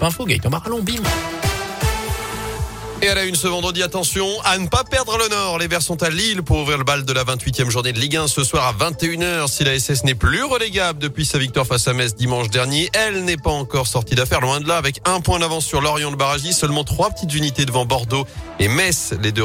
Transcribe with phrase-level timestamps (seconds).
[0.00, 0.26] Info.
[3.02, 5.58] Et à la une ce vendredi, attention à ne pas perdre le nord.
[5.58, 8.16] Les Verts sont à Lille pour ouvrir le bal de la 28e journée de Ligue
[8.16, 9.48] 1 ce soir à 21h.
[9.48, 13.24] Si la SS n'est plus relégable depuis sa victoire face à Metz dimanche dernier, elle
[13.24, 14.40] n'est pas encore sortie d'affaire.
[14.40, 17.66] Loin de là, avec un point d'avance sur Lorient de Barragy, seulement trois petites unités
[17.66, 18.26] devant Bordeaux
[18.58, 19.44] et Metz, les deux.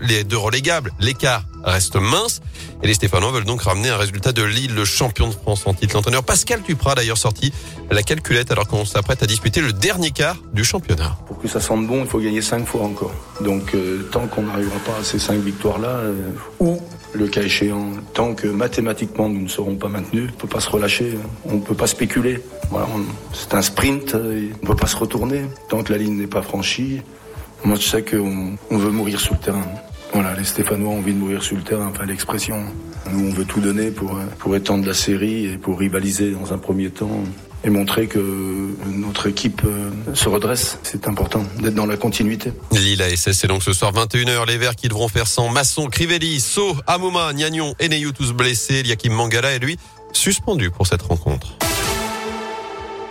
[0.00, 0.92] Les deux relégables.
[0.98, 1.42] L'écart
[1.72, 2.40] reste mince.
[2.82, 5.74] Et les Stéphanois veulent donc ramener un résultat de Lille, le champion de France en
[5.74, 5.94] titre.
[5.94, 7.52] L'entraîneur Pascal Duprat d'ailleurs sorti
[7.90, 11.16] la calculette alors qu'on s'apprête à disputer le dernier quart du championnat.
[11.26, 13.12] Pour que ça sente bon, il faut gagner cinq fois encore.
[13.40, 16.80] Donc euh, tant qu'on n'arrivera pas à ces cinq victoires-là, euh, ou
[17.12, 20.60] le cas échéant, tant que mathématiquement nous ne serons pas maintenus, on ne peut pas
[20.60, 22.42] se relâcher, on ne peut pas spéculer.
[23.32, 25.42] C'est un sprint, euh, on ne peut pas se retourner.
[25.68, 27.00] Tant que la ligne n'est pas franchie,
[27.64, 29.66] moi je sais qu'on on veut mourir sur le terrain.
[30.12, 32.62] Voilà, les Stéphanois ont envie de mourir sur le terrain, enfin l'expression.
[33.10, 36.58] Nous, on veut tout donner pour, pour étendre la série et pour rivaliser dans un
[36.58, 37.22] premier temps
[37.64, 40.78] et montrer que notre équipe euh, se redresse.
[40.82, 42.52] C'est important d'être dans la continuité.
[42.72, 44.46] Lille SS, c'est donc ce soir 21h.
[44.46, 48.82] Les Verts qui devront faire sans Masson, Crivelli, So, Amouma, Niagnon et tous blessés.
[48.84, 49.78] Yakim Mangala est lui
[50.12, 51.56] suspendu pour cette rencontre.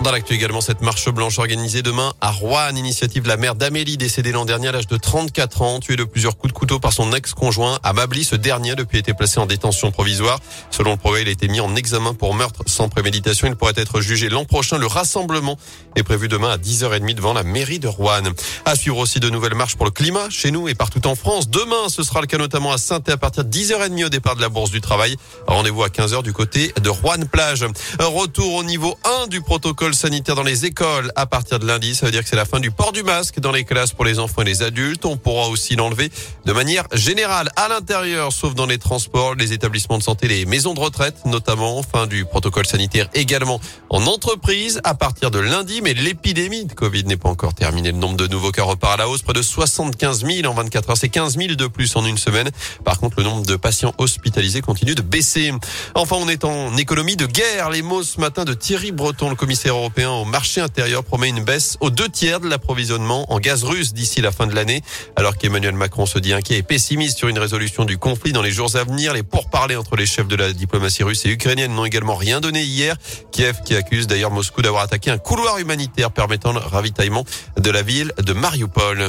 [0.05, 3.97] Dans l'actu également, cette marche blanche organisée demain à Rouen, initiative de la mère d'Amélie,
[3.97, 6.93] décédée l'an dernier à l'âge de 34 ans, tuée de plusieurs coups de couteau par
[6.93, 7.91] son ex-conjoint à.
[8.21, 10.39] Ce dernier a depuis été placé en détention provisoire.
[10.69, 13.47] Selon le progrès, il a été mis en examen pour meurtre sans préméditation.
[13.47, 14.77] Il pourrait être jugé l'an prochain.
[14.77, 15.57] Le rassemblement
[15.95, 18.21] est prévu demain à 10h30 devant la mairie de Rouen.
[18.65, 21.49] À suivre aussi de nouvelles marches pour le climat chez nous et partout en France.
[21.49, 24.41] Demain, ce sera le cas notamment à saint à partir de 10h30 au départ de
[24.41, 25.17] la Bourse du Travail.
[25.47, 27.65] Rendez-vous à 15h du côté de Rouen-Plage.
[27.99, 31.95] Retour au niveau 1 du protocole sanitaire dans les écoles à partir de lundi.
[31.95, 34.05] Ça veut dire que c'est la fin du port du masque dans les classes pour
[34.05, 35.05] les enfants et les adultes.
[35.05, 36.11] On pourra aussi l'enlever
[36.45, 40.73] de manière générale à l'intérieur, sauf dans les transports, les établissements de santé, les maisons
[40.73, 41.81] de retraite, notamment.
[41.83, 45.81] Fin du protocole sanitaire également en entreprise à partir de lundi.
[45.81, 47.91] Mais l'épidémie de Covid n'est pas encore terminée.
[47.91, 49.21] Le nombre de nouveaux cas repart à la hausse.
[49.21, 50.97] Près de 75 000 en 24 heures.
[50.97, 52.49] C'est 15 000 de plus en une semaine.
[52.83, 55.51] Par contre, le nombre de patients hospitalisés continue de baisser.
[55.93, 57.69] Enfin, on est en économie de guerre.
[57.69, 61.43] Les mots ce matin de Thierry Breton, le commissaire européen au marché intérieur promet une
[61.43, 64.81] baisse aux deux tiers de l'approvisionnement en gaz russe d'ici la fin de l'année.
[65.15, 68.49] Alors qu'Emmanuel Macron se dit inquiet et pessimiste sur une résolution du conflit dans les
[68.49, 71.85] jours à venir, les pourparlers entre les chefs de la diplomatie russe et ukrainienne n'ont
[71.85, 72.95] également rien donné hier.
[73.31, 77.23] Kiev qui accuse d'ailleurs Moscou d'avoir attaqué un couloir humanitaire permettant le ravitaillement
[77.57, 79.07] de la ville de Mariupol.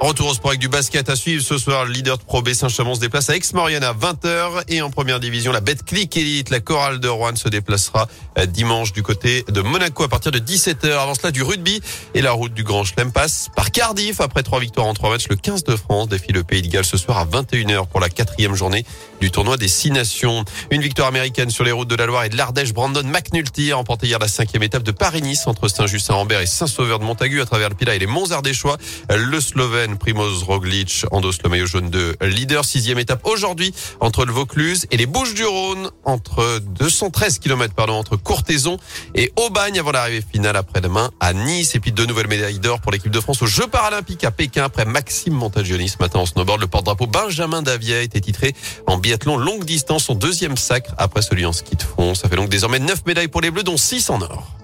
[0.00, 1.84] Retour au sport avec du basket à suivre ce soir.
[1.84, 5.20] Le leader de Pro B Saint-Chamond se déplace à Aix-Maurienne à 20h et en première
[5.20, 8.08] division, la Betclic Elite, la chorale de Rouen se déplacera
[8.38, 10.90] euh, dimanche du côté de Monaco à partir de 17h.
[10.90, 11.82] Avant cela, du rugby
[12.14, 14.22] et la route du Grand Chelem passe par Cardiff.
[14.22, 16.86] Après trois victoires en trois matchs, le 15 de France défie le Pays de Galles
[16.86, 18.86] ce soir à 21h pour la quatrième journée
[19.20, 20.46] du tournoi des Six Nations.
[20.70, 22.72] Une victoire américaine sur les routes de la Loire et de l'Ardèche.
[22.72, 27.04] Brandon McNulty a remporté hier la cinquième étape de Paris-Nice entre Saint-Just-Saint-Rambert et Saint-Sauveur de
[27.04, 28.78] Montagu à travers le Pilat et les Monts Ardéchois.
[29.14, 32.64] Le Slovène Primoz Roglic endosse le maillot jaune de leader.
[32.64, 38.78] Sixième étape aujourd'hui entre le Vaucluse et les Bouches-du-Rhône entre 213 km pardon entre Courtaison
[39.14, 41.74] et Aubagne avant l'arrivée finale après-demain à Nice.
[41.74, 44.64] Et puis deux nouvelles médailles d'or pour l'équipe de France aux Jeux paralympiques à Pékin
[44.64, 46.60] après Maxime Montagioni ce matin en snowboard.
[46.60, 48.54] Le porte-drapeau Benjamin Davia a été titré
[48.86, 52.14] en biathlon longue distance, son deuxième sacre après celui en ski de fond.
[52.14, 54.59] Ça fait donc désormais neuf médailles pour les Bleus dont six en or.